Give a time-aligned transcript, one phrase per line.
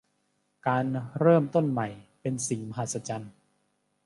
[0.67, 0.85] การ
[1.19, 1.87] เริ่มต้นใหม่
[2.21, 3.33] เป็นสิ่งมหัศจรรย์